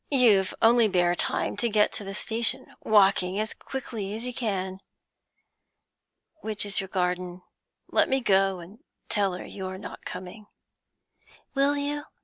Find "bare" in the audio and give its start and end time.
0.87-1.13